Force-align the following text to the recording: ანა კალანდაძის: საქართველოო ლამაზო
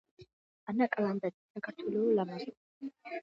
ანა 0.71 0.87
კალანდაძის: 0.95 1.43
საქართველოო 1.59 2.17
ლამაზო 2.21 2.57